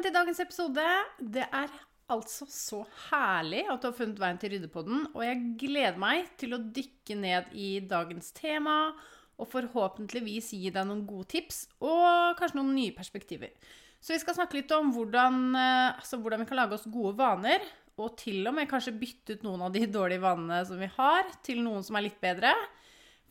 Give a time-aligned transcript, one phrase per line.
[0.00, 0.84] Velkommen til dagens episode.
[1.20, 1.72] Det er
[2.08, 2.78] altså så
[3.10, 7.16] herlig at du har funnet veien til Ryddepodden, og jeg gleder meg til å dykke
[7.20, 8.94] ned i dagens tema
[9.36, 13.52] og forhåpentligvis gi deg noen gode tips og kanskje noen nye perspektiver.
[14.00, 17.12] Så vi skal snakke litt om hvordan, eh, altså hvordan vi kan lage oss gode
[17.20, 17.60] vaner,
[18.00, 21.28] og til og med kanskje bytte ut noen av de dårlige vanene som vi har,
[21.44, 22.54] til noen som er litt bedre.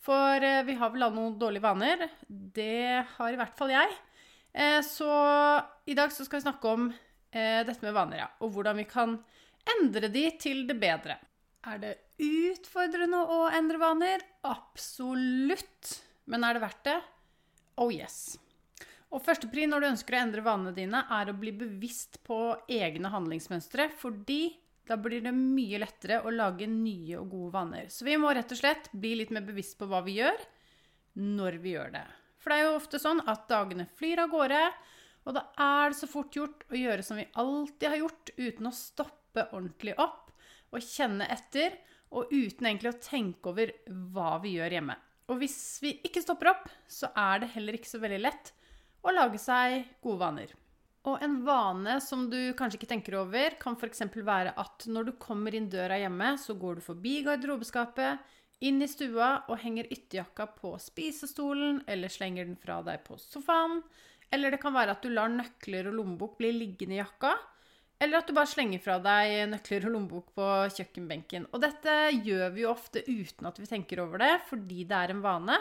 [0.05, 2.05] For eh, vi har vel alle noen dårlige vaner.
[2.29, 3.97] Det har i hvert fall jeg.
[4.53, 5.11] Eh, så
[5.85, 8.29] i dag så skal vi snakke om eh, dette med vaner, ja.
[8.43, 9.17] Og hvordan vi kan
[9.77, 11.19] endre de til det bedre.
[11.69, 14.23] Er det utfordrende å endre vaner?
[14.47, 15.97] Absolutt.
[16.29, 16.99] Men er det verdt det?
[17.79, 18.37] Oh yes.
[19.09, 22.39] Og førstepri når du ønsker å endre vanene dine, er å bli bevisst på
[22.69, 24.43] egne handlingsmønstre, fordi
[24.89, 27.89] da blir det mye lettere å lage nye og gode vaner.
[27.93, 30.37] Så vi må rett og slett bli litt mer bevisst på hva vi gjør,
[31.19, 32.05] når vi gjør det.
[32.39, 34.61] For det er jo ofte sånn at dagene flyr av gårde,
[35.27, 38.69] og da er det så fort gjort å gjøre som vi alltid har gjort, uten
[38.69, 40.31] å stoppe ordentlig opp
[40.71, 41.75] og kjenne etter,
[42.15, 43.73] og uten egentlig å tenke over
[44.13, 44.95] hva vi gjør hjemme.
[45.29, 48.49] Og hvis vi ikke stopper opp, så er det heller ikke så veldig lett
[49.05, 50.55] å lage seg gode vaner.
[51.07, 54.01] Og en vane som du kanskje ikke tenker over, kan f.eks.
[54.15, 58.25] være at når du kommer inn døra hjemme, så går du forbi garderobeskapet,
[58.65, 63.79] inn i stua og henger ytterjakka på spisestolen, eller slenger den fra deg på sofaen.
[64.29, 67.33] Eller det kan være at du lar nøkler og lommebok bli liggende i jakka.
[67.99, 71.49] Eller at du bare slenger fra deg nøkler og lommebok på kjøkkenbenken.
[71.51, 75.13] Og dette gjør vi jo ofte uten at vi tenker over det, fordi det er
[75.15, 75.57] en vane,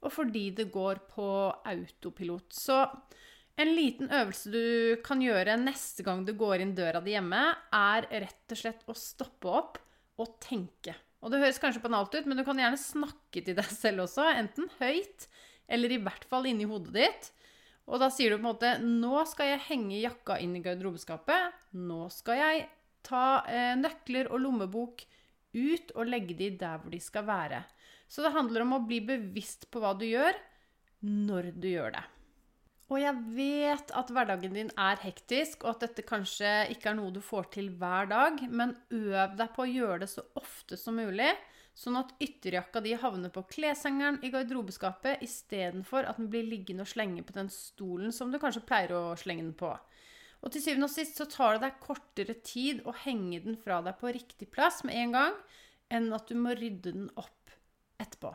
[0.00, 2.54] og fordi det går på autopilot.
[2.54, 2.78] Så
[3.60, 7.42] en liten øvelse du kan gjøre neste gang du går inn døra di hjemme,
[7.74, 9.80] er rett og slett å stoppe opp
[10.20, 10.94] og tenke.
[11.20, 14.24] Og det høres kanskje banalt ut, men du kan gjerne snakke til deg selv også,
[14.40, 15.28] enten høyt
[15.70, 17.30] eller i hvert fall inni hodet ditt.
[17.90, 21.56] Og da sier du på en måte Nå skal jeg henge jakka inn i garderobeskapet.
[21.78, 22.68] Nå skal jeg
[23.06, 25.04] ta eh, nøkler og lommebok
[25.56, 27.64] ut og legge de der hvor de skal være.
[28.10, 30.34] Så det handler om å bli bevisst på hva du gjør,
[31.06, 32.04] når du gjør det.
[32.90, 37.14] Og jeg vet at hverdagen din er hektisk, og at dette kanskje ikke er noe
[37.14, 40.98] du får til hver dag, men øv deg på å gjøre det så ofte som
[40.98, 41.30] mulig,
[41.78, 46.90] sånn at ytterjakka di havner på kleshengeren i garderobeskapet istedenfor at den blir liggende og
[46.90, 49.70] slenge på den stolen som du kanskje pleier å slenge den på.
[50.40, 53.78] Og til syvende og sist så tar det deg kortere tid å henge den fra
[53.86, 55.40] deg på riktig plass med en gang,
[55.94, 57.54] enn at du må rydde den opp
[58.02, 58.34] etterpå.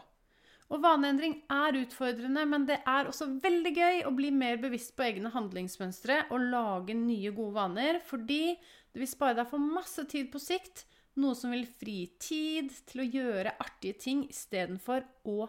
[0.73, 5.05] Og vaneendring er utfordrende, men det er også veldig gøy å bli mer bevisst på
[5.05, 10.31] egne handlingsmønstre og lage nye, gode vaner, fordi det vil spare deg for masse tid
[10.33, 10.87] på sikt,
[11.21, 15.45] noe som vil fri tid til å gjøre artige ting istedenfor å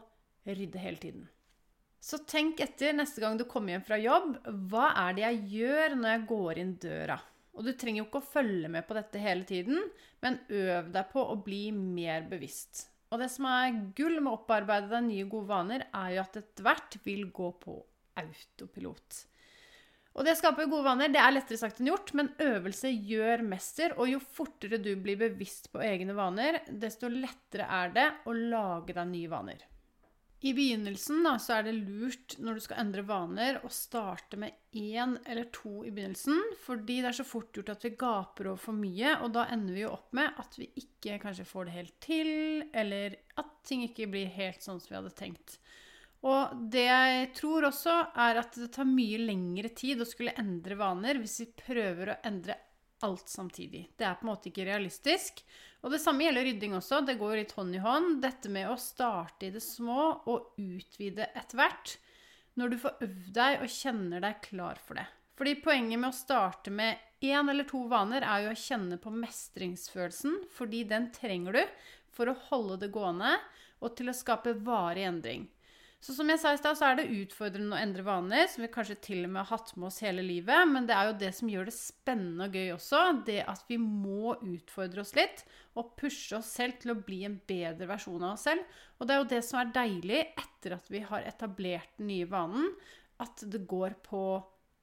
[0.46, 1.24] rydde hele tiden.
[2.06, 4.36] Så tenk etter neste gang du kommer hjem fra jobb.
[4.70, 7.16] Hva er det jeg gjør når jeg går inn døra?
[7.56, 9.80] Og du trenger jo ikke å følge med på dette hele tiden,
[10.22, 12.84] men øv deg på å bli mer bevisst.
[13.12, 16.40] Og det som er gull med å opparbeide deg nye, gode vaner, er jo at
[16.40, 17.78] ethvert vil gå på
[18.18, 19.22] autopilot.
[20.16, 23.44] Og det å skape gode vaner det er lettere sagt enn gjort, men øvelse gjør
[23.46, 23.92] mester.
[24.00, 28.96] Og jo fortere du blir bevisst på egne vaner, desto lettere er det å lage
[28.96, 29.66] deg nye vaner.
[30.46, 34.54] I begynnelsen da, så er det lurt når du skal endre vaner, å starte med
[34.76, 36.38] én eller to i begynnelsen.
[36.62, 39.74] Fordi det er så fort gjort at vi gaper over for mye, og da ender
[39.74, 42.30] vi jo opp med at vi ikke kanskje får det helt til,
[42.70, 45.58] eller at ting ikke blir helt sånn som vi hadde tenkt.
[46.26, 47.96] Og det jeg tror også,
[48.28, 52.20] er at det tar mye lengre tid å skulle endre vaner hvis vi prøver å
[52.26, 52.56] endre
[53.04, 53.86] alt samtidig.
[53.96, 55.42] Det er på en måte ikke realistisk.
[55.84, 57.02] Og det samme gjelder rydding også.
[57.06, 58.20] Det går litt hånd i hånd.
[58.24, 61.96] Dette med å starte i det små og utvide etter hvert.
[62.56, 65.06] Når du får øvd deg og kjenner deg klar for det.
[65.36, 69.12] Fordi poenget med å starte med én eller to vaner er jo å kjenne på
[69.12, 71.62] mestringsfølelsen, fordi den trenger du
[72.16, 73.34] for å holde det gående
[73.84, 75.44] og til å skape varig endring.
[76.06, 78.68] Så som jeg sa i stad, så er det utfordrende å endre vaner, som vi
[78.70, 80.68] kanskje til og med har hatt med oss hele livet.
[80.70, 83.00] Men det er jo det som gjør det spennende og gøy også.
[83.26, 85.42] Det at vi må utfordre oss litt
[85.74, 88.78] og pushe oss selv til å bli en bedre versjon av oss selv.
[89.00, 92.30] Og det er jo det som er deilig etter at vi har etablert den nye
[92.30, 92.70] vanen,
[93.18, 94.22] at det går på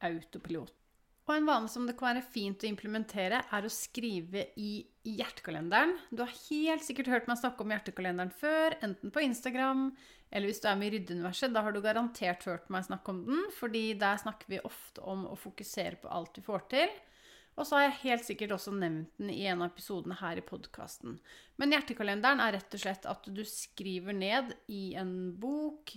[0.04, 0.76] autopilot.
[1.24, 5.96] Og en vane som det kan være fint å implementere, er å skrive i hjertekalenderen.
[6.12, 9.88] Du har helt sikkert hørt meg snakke om hjertekalenderen før, enten på Instagram
[10.34, 11.54] eller hvis du er med i Ryddeuniverset.
[11.54, 15.28] Da har du garantert hørt meg snakke om den, fordi der snakker vi ofte om
[15.30, 16.96] å fokusere på alt vi får til.
[17.54, 20.46] Og så har jeg helt sikkert også nevnt den i en av episodene her i
[20.46, 21.20] podkasten.
[21.62, 25.94] Men hjertekalenderen er rett og slett at du skriver ned i en bok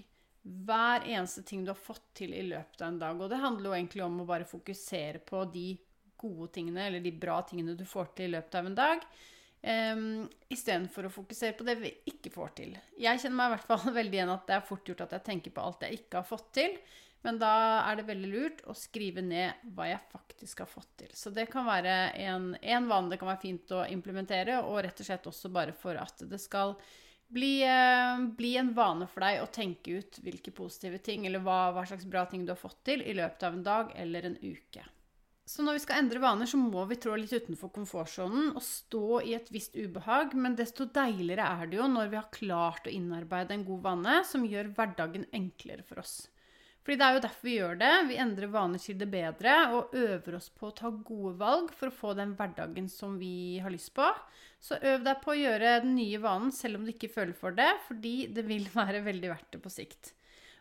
[0.47, 3.21] hver eneste ting du har fått til i løpet av en dag.
[3.21, 5.69] Og det handler jo egentlig om å bare fokusere på de
[6.17, 9.09] gode tingene, eller de bra tingene du får til i løpet av en dag.
[9.67, 12.77] Um, Istedenfor å fokusere på det vi ikke får til.
[13.01, 15.27] Jeg kjenner meg i hvert fall veldig igjen at det er fort gjort at jeg
[15.27, 16.79] tenker på alt jeg ikke har fått til.
[17.27, 17.53] Men da
[17.89, 21.11] er det veldig lurt å skrive ned hva jeg faktisk har fått til.
[21.17, 25.03] Så det kan være en, en vane det kan være fint å implementere, og rett
[25.03, 26.77] og slett også bare for at det skal
[27.28, 31.73] bli, eh, bli, en vane for deg å tenke ut hvilke positive ting eller hva,
[31.75, 34.38] hva, slags bra ting du har fått til i løpet av en dag eller en
[34.43, 34.84] uke.
[35.46, 39.20] Så når vi skal endre vaner, så må vi trå litt utenfor komfortsonen og stå
[39.23, 42.94] i et visst ubehag, men desto deiligere er det jo når vi har klart å
[42.94, 46.17] innarbeide en god vane som gjør hverdagen enklere for oss.
[46.87, 47.94] Fordi det er jo derfor vi gjør det.
[48.06, 51.91] Vi endrer vaner til det bedre og øver oss på å ta gode valg for
[51.91, 54.06] å få den hverdagen som vi har lyst på.
[54.62, 57.56] Så øv deg på å gjøre den nye vanen selv om du ikke føler for
[57.59, 60.12] det, fordi det vil være veldig verdt det på sikt.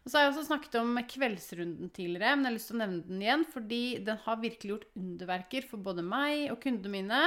[0.01, 2.81] Og så har jeg også snakket om kveldsrunden tidligere, men jeg har lyst til å
[2.81, 7.22] nevne den igjen, fordi den har virkelig gjort underverker for både meg og kundene mine.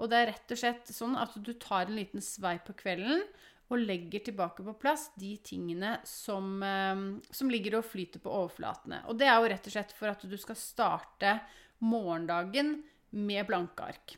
[0.00, 3.26] Og det er rett og slett sånn at du tar en liten sveip på kvelden
[3.68, 9.02] og legger tilbake på plass de tingene som, ehm, som, ligger og flyter på overflatene.
[9.08, 11.34] Og det er jo rett og slett for at du skal starte
[11.84, 12.78] morgendagen
[13.10, 14.16] med blanke ark.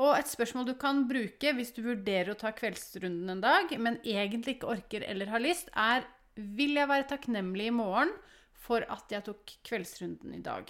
[0.00, 4.00] Og et spørsmål du kan bruke hvis du vurderer å ta kveldsrunden en dag, men
[4.04, 6.06] egentlig ikke orker eller har lyst, er
[6.36, 8.12] vil jeg være takknemlig i morgen
[8.56, 10.68] for at jeg tok kveldsrunden i dag?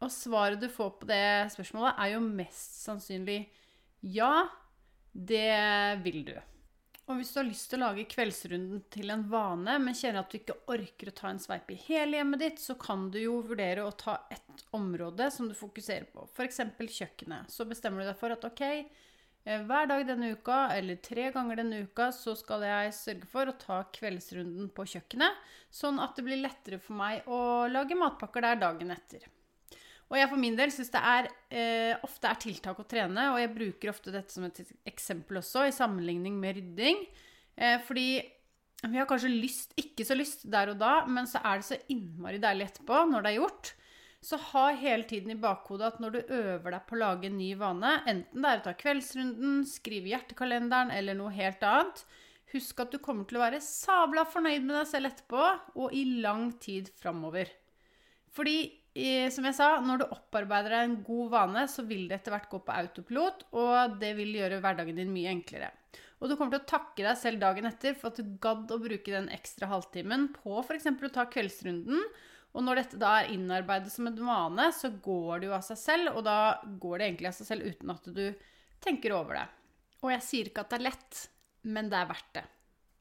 [0.00, 3.42] Og svaret du får på det spørsmålet, er jo mest sannsynlig
[4.00, 4.46] ja,
[5.12, 6.36] det vil du.
[7.10, 10.30] Og hvis du har lyst til å lage kveldsrunden til en vane, men kjenner at
[10.30, 13.40] du ikke orker å ta en sveip i hele hjemmet ditt, så kan du jo
[13.48, 16.28] vurdere å ta ett område som du fokuserer på.
[16.30, 16.60] F.eks.
[16.78, 17.50] kjøkkenet.
[17.50, 18.62] Så bestemmer du deg for at ok,
[19.42, 23.50] eh, hver dag denne uka, eller tre ganger denne uka, så skal jeg sørge for
[23.50, 25.42] å ta kveldsrunden på kjøkkenet,
[25.82, 29.26] sånn at det blir lettere for meg å lage matpakker der dagen etter.
[30.10, 33.38] Og jeg for min del syns det er, eh, ofte er tiltak å trene, og
[33.38, 34.58] jeg bruker ofte dette som et
[34.90, 37.04] eksempel også, i sammenligning med rydding.
[37.56, 38.08] Eh, fordi
[38.82, 41.78] vi har kanskje lyst, ikke så lyst der og da, men så er det så
[41.92, 43.72] innmari deilig etterpå, når det er gjort.
[44.20, 47.38] Så ha hele tiden i bakhodet at når du øver deg på å lage en
[47.38, 52.02] ny vane, enten det er å ta kveldsrunden, skrive hjertekalenderen eller noe helt annet,
[52.52, 55.46] husk at du kommer til å være sabla fornøyd med deg selv etterpå,
[55.78, 57.52] og i lang tid framover.
[58.34, 58.58] Fordi
[59.30, 62.48] som jeg sa, når du opparbeider deg en god vane, så vil det etter hvert
[62.50, 65.70] gå på autopilot, og det vil gjøre hverdagen din mye enklere.
[66.20, 68.80] Og du kommer til å takke deg selv dagen etter for at du gadd å
[68.82, 70.90] bruke den ekstra halvtimen på f.eks.
[70.90, 72.02] å ta kveldsrunden.
[72.50, 75.78] Og når dette da er innarbeidet som en vane, så går det jo av seg
[75.80, 78.24] selv, og da går det egentlig av seg selv uten at du
[78.84, 79.46] tenker over det.
[80.02, 81.22] Og jeg sier ikke at det er lett,
[81.70, 82.44] men det er verdt det.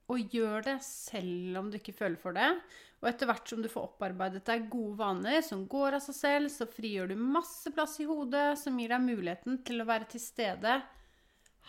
[0.10, 2.48] Og gjør det selv om du ikke føler for det.
[3.00, 6.52] Og etter hvert som du får opparbeidet deg gode vaner som går av seg selv,
[6.52, 10.24] så frigjør du masse plass i hodet som gir deg muligheten til å være til
[10.24, 10.80] stede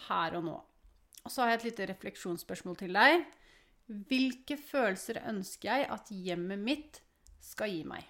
[0.08, 0.56] her og nå.
[1.20, 3.26] Og så har jeg et lite refleksjonsspørsmål til deg.
[4.10, 7.02] Hvilke følelser ønsker jeg at hjemmet mitt
[7.44, 8.08] skal gi meg?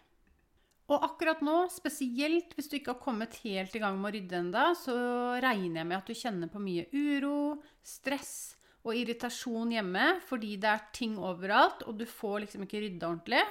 [0.90, 4.40] Og akkurat nå, spesielt hvis du ikke har kommet helt i gang med å rydde
[4.40, 4.94] enda, så
[5.42, 10.70] regner jeg med at du kjenner på mye uro, stress og irritasjon hjemme fordi det
[10.70, 13.42] er ting overalt, og du får liksom ikke rydda ordentlig.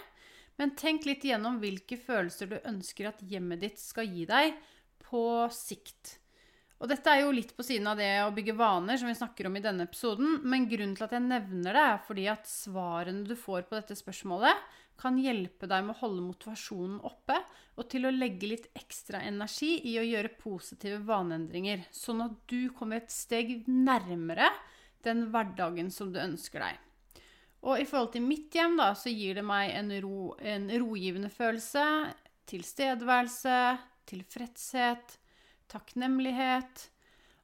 [0.60, 4.58] Men tenk litt igjennom hvilke følelser du ønsker at hjemmet ditt skal gi deg
[5.06, 5.22] på
[5.56, 6.18] sikt.
[6.80, 9.50] Og dette er jo litt på siden av det å bygge vaner, som vi snakker
[9.50, 10.38] om i denne episoden.
[10.48, 13.98] Men grunnen til at jeg nevner det, er fordi at svarene du får på dette
[14.00, 14.68] spørsmålet,
[15.00, 17.38] kan hjelpe deg med å holde motivasjonen oppe
[17.80, 22.68] og til å legge litt ekstra energi i å gjøre positive vaneendringer, sånn at du
[22.76, 24.50] kommer et steg nærmere
[25.06, 26.80] den hverdagen som du ønsker deg.
[27.68, 31.32] Og i forhold til mitt hjem, da, så gir det meg en, ro, en rogivende
[31.34, 31.84] følelse,
[32.50, 33.58] tilstedeværelse,
[34.10, 35.20] tilfredshet
[35.70, 36.88] takknemlighet.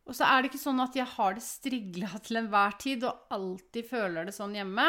[0.06, 3.32] Og så er det ikke sånn at jeg har det strigla til enhver tid og
[3.34, 4.86] alltid føler det sånn hjemme.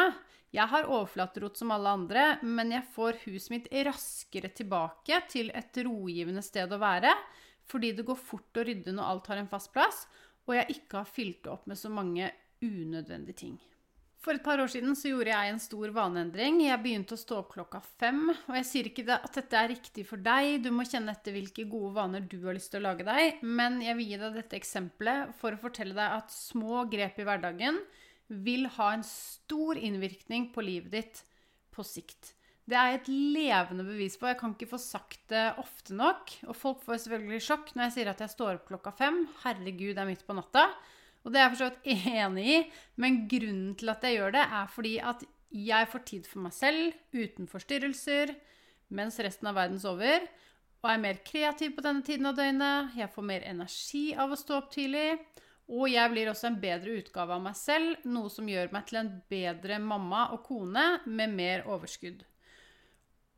[0.53, 5.81] Jeg har overflaterot som alle andre, men jeg får huset mitt raskere tilbake til et
[5.85, 7.11] rogivende sted å være,
[7.67, 10.05] fordi det går fort å rydde når alt har en fast plass,
[10.47, 12.29] og jeg ikke har fylt det opp med så mange
[12.63, 13.57] unødvendige ting.
[14.27, 16.57] For et par år siden så gjorde jeg en stor vaneendring.
[16.65, 18.25] Jeg begynte å stå opp klokka fem.
[18.49, 21.67] Og jeg sier ikke at dette er riktig for deg, du må kjenne etter hvilke
[21.69, 24.57] gode vaner du har lyst til å lage deg, men jeg vil gi deg dette
[24.57, 27.79] eksempelet for å fortelle deg at små grep i hverdagen
[28.27, 31.23] vil ha en stor innvirkning på livet ditt
[31.71, 32.33] på sikt.
[32.67, 34.27] Det er et levende bevis på.
[34.27, 36.33] Jeg kan ikke få sagt det ofte nok.
[36.51, 39.21] Og folk får selvfølgelig sjokk når jeg sier at jeg står opp klokka fem.
[39.45, 40.65] Herregud, det er midt på natta.
[41.27, 42.57] Og det er jeg for så vidt enig i,
[43.03, 46.53] men grunnen til at jeg gjør det, er fordi at jeg får tid for meg
[46.55, 48.31] selv uten forstyrrelser
[48.95, 50.23] mens resten av verden sover.
[50.83, 52.95] Og er mer kreativ på denne tiden av døgnet.
[52.95, 55.17] Jeg får mer energi av å stå opp tidlig.
[55.67, 59.01] Og jeg blir også en bedre utgave av meg selv, noe som gjør meg til
[59.01, 62.23] en bedre mamma og kone med mer overskudd.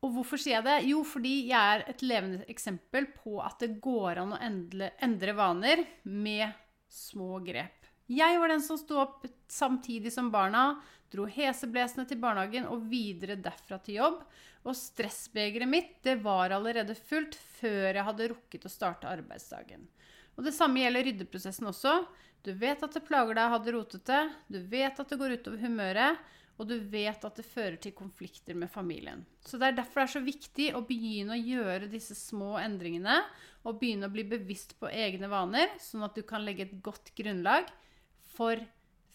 [0.00, 0.76] Og hvorfor sier jeg det?
[0.92, 5.82] Jo, fordi jeg er et levende eksempel på at det går an å endre, vaner
[6.06, 6.54] med
[6.90, 7.86] små grep.
[8.10, 10.80] Jeg var den som sto opp samtidig som barna,
[11.10, 14.24] dro heseblesende til barnehagen og videre derfra til jobb.
[14.66, 19.86] Og stressbegeret mitt det var allerede fullt før jeg hadde rukket å starte arbeidsdagen.
[20.36, 21.94] Og Det samme gjelder ryddeprosessen også.
[22.42, 25.36] Du vet at det plager deg å ha det rotete, du vet at det går
[25.36, 26.20] utover humøret,
[26.60, 29.24] og du vet at det fører til konflikter med familien.
[29.40, 33.22] Så Det er derfor det er så viktig å begynne å gjøre disse små endringene,
[33.64, 37.14] og begynne å bli bevisst på egne vaner, sånn at du kan legge et godt
[37.16, 37.68] grunnlag
[38.36, 38.60] for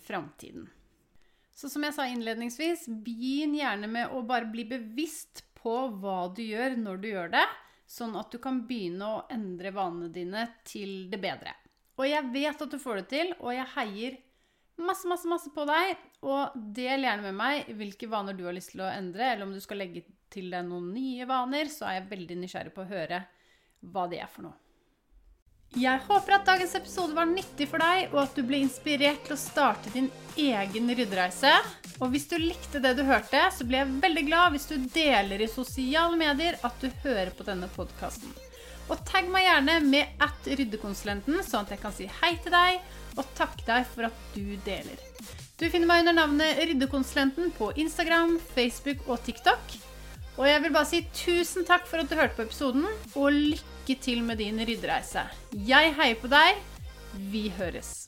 [0.06, 0.68] framtiden.
[1.56, 6.44] Så som jeg sa innledningsvis, begynn gjerne med å bare bli bevisst på hva du
[6.44, 7.46] gjør når du gjør det,
[7.86, 11.54] sånn at du kan begynne å endre vanene dine til det bedre.
[11.96, 14.18] Og jeg vet at du får det til, og jeg heier
[14.82, 15.96] masse, masse, masse på deg.
[16.26, 19.56] Og del gjerne med meg hvilke vaner du har lyst til å endre, eller om
[19.56, 22.92] du skal legge til deg noen nye vaner, så er jeg veldig nysgjerrig på å
[22.92, 23.24] høre
[23.86, 24.60] hva det er for noe.
[25.76, 29.36] Jeg håper at dagens episode var nyttig for deg, og at du ble inspirert til
[29.36, 30.08] å starte din
[30.40, 31.52] egen ryddereise.
[32.00, 35.44] Og hvis du likte det du hørte, så blir jeg veldig glad hvis du deler
[35.44, 38.45] i sosiale medier at du hører på denne podkasten.
[38.90, 42.80] Og tagg meg gjerne med at ryddekonsulenten, sånn at jeg kan si hei til deg
[43.16, 45.02] og takke deg for at du deler.
[45.56, 49.78] Du finner meg under navnet Ryddekonsulenten på Instagram, Facebook og TikTok.
[50.36, 52.84] Og jeg vil bare si tusen takk for at du hørte på episoden,
[53.16, 55.24] og lykke til med din ryddereise.
[55.56, 56.60] Jeg heier på deg.
[57.32, 58.02] Vi høres.